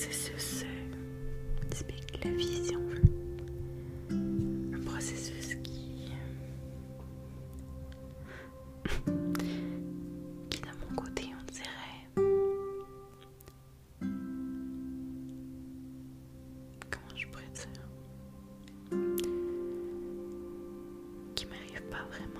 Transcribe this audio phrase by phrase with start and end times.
[0.00, 0.66] processus euh,
[1.68, 3.02] typique de la vie, si on veut.
[4.74, 6.10] Un processus qui,
[8.86, 9.12] euh,
[10.48, 12.06] qui de mon côté, on dirait,
[16.90, 17.82] comment je pourrais dire,
[21.34, 22.39] qui m'arrive pas vraiment.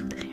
[0.00, 0.29] Благодарю.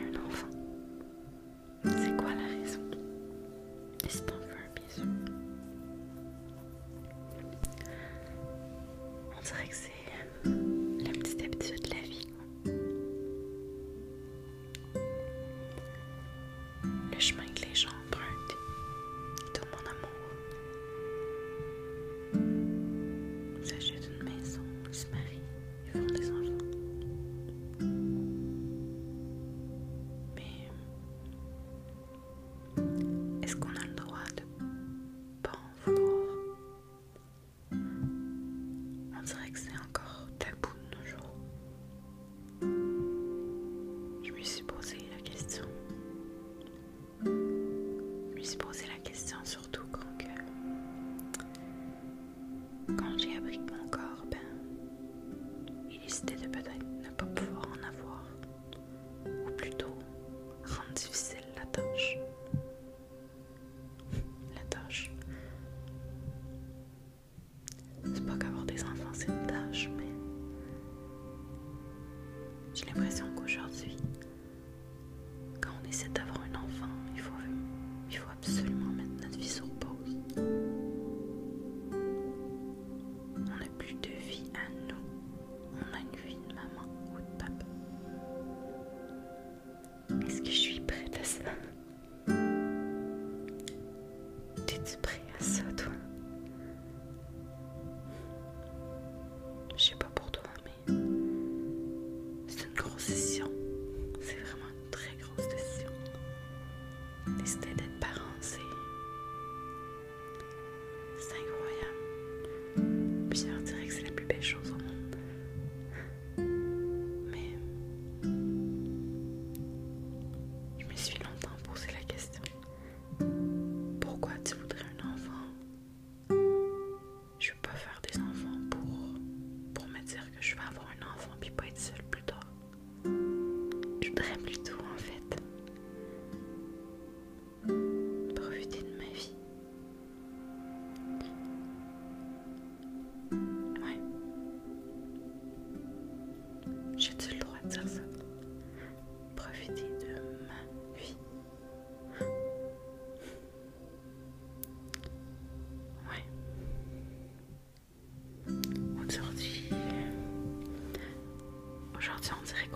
[113.46, 113.77] paupières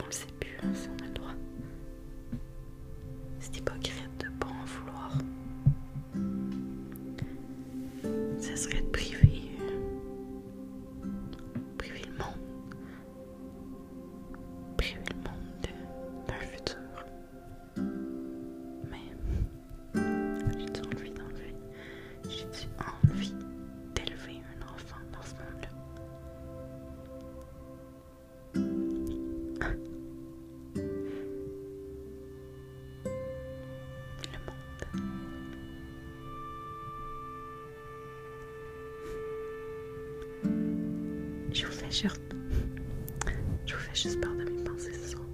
[0.02, 0.31] Merci.
[41.92, 45.26] je vous fais juste part de mes pensées ce soir.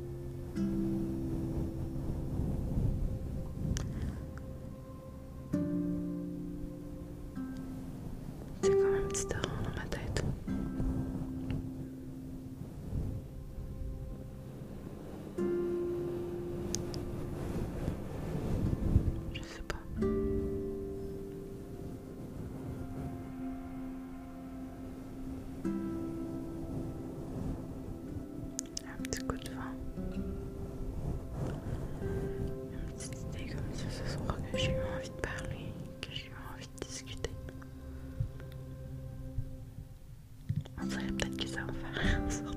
[41.57, 42.56] so fast.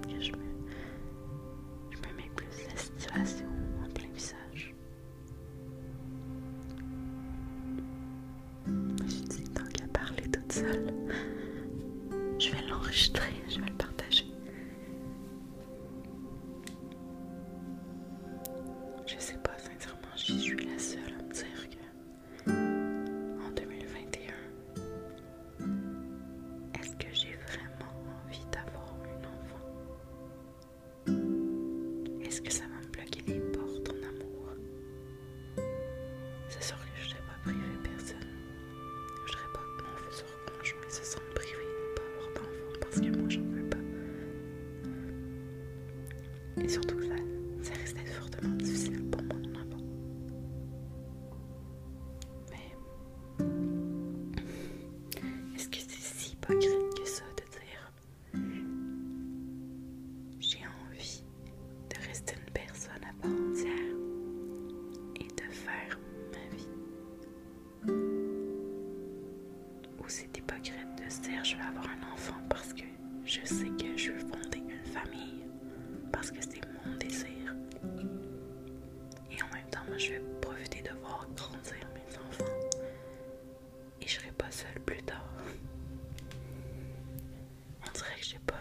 [71.61, 72.83] veux avoir un enfant parce que
[73.25, 75.45] je sais que je veux fonder une famille,
[76.13, 77.55] parce que c'est mon désir.
[79.31, 82.53] Et en même temps, moi, je vais profiter de voir grandir mes enfants.
[84.01, 85.25] Et je serai pas seule plus tard.
[87.87, 88.61] On dirait que je sais pas.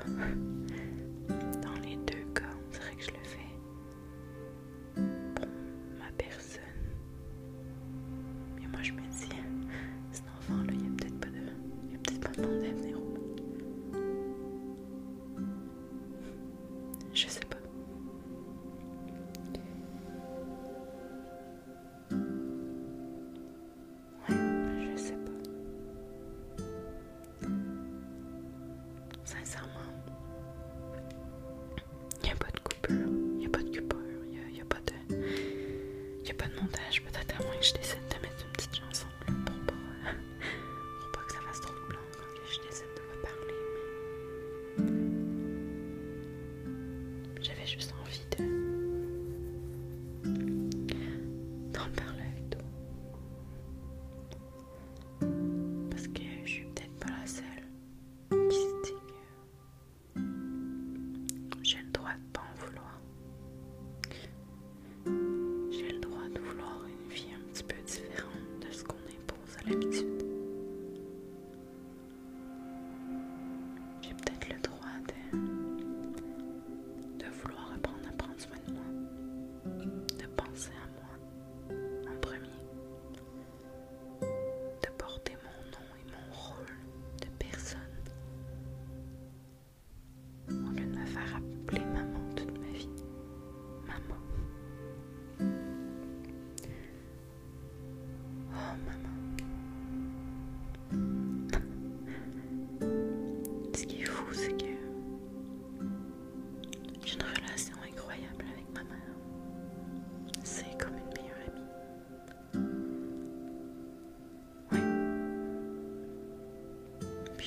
[29.45, 29.69] sincèrement.
[32.21, 34.49] Il n'y a pas de coupure, il n'y a pas de coupure, il n'y a,
[34.57, 34.93] y a, pas de...
[36.29, 39.07] A pas de montage, peut-être à moins que je décide de mettre une petite chanson
[39.27, 39.73] là, pour, pas,
[41.01, 43.57] pour pas que ça fasse trop de blanc quand je décide de me parler.
[47.35, 47.43] Mais...
[47.43, 48.48] J'avais juste envie de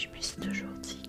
[0.03, 1.02] je puisse toujours dire.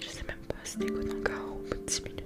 [0.00, 2.25] Je sais même pas si t'écoutes encore au bout de 10 minutes.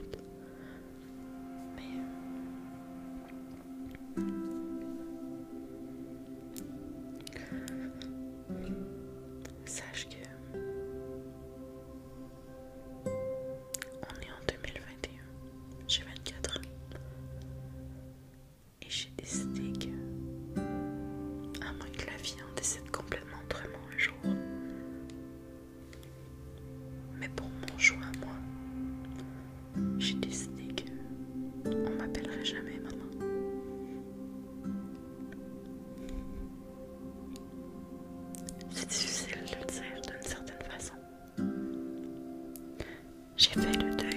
[43.40, 44.09] J'ai fait le deuil.